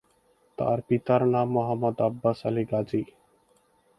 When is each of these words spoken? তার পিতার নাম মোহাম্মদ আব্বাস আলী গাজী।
তার 0.57 0.77
পিতার 0.87 1.21
নাম 1.33 1.47
মোহাম্মদ 1.55 1.97
আব্বাস 2.01 2.39
আলী 2.47 2.63
গাজী। 2.71 3.01